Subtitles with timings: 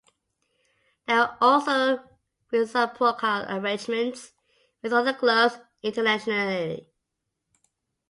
[1.05, 1.99] There are also
[2.51, 4.33] reciprocal arrangements
[4.81, 6.87] with other clubs internationally.